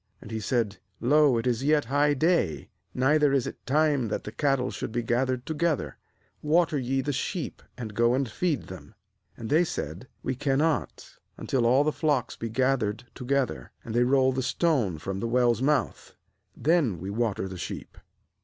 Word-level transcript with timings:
7Andhesaid: 0.25 0.77
'Lo, 0.99 1.37
it 1.37 1.45
is 1.45 1.63
yet 1.63 1.85
high 1.85 2.15
day, 2.15 2.71
neither 2.95 3.31
is 3.31 3.45
it 3.45 3.63
time 3.67 4.07
that 4.07 4.23
the 4.23 4.31
cattle 4.31 4.71
should 4.71 4.91
be 4.91 5.03
gathered 5.03 5.45
together; 5.45 5.95
water 6.41 6.75
ye 6.79 7.01
the 7.01 7.13
sheep, 7.13 7.61
and 7.77 7.93
go 7.93 8.15
and 8.15 8.27
feed 8.27 8.63
them.' 8.63 8.95
8And 9.37 9.49
they 9.49 9.63
said: 9.63 10.07
'We 10.23 10.33
cannot, 10.37 11.17
until 11.37 11.67
all 11.67 11.83
the 11.83 11.91
flocks 11.93 12.35
be 12.35 12.49
gathered 12.49 13.03
to 13.13 13.23
gether, 13.25 13.73
and 13.85 13.93
they 13.93 14.01
roll 14.03 14.31
the 14.31 14.41
stone 14.41 14.97
from 14.97 15.19
the 15.19 15.27
well's 15.27 15.61
mouth; 15.61 16.15
then 16.57 16.97
we 16.97 17.11
water 17.11 17.47
the 17.47 17.55
sheep.' 17.59 17.95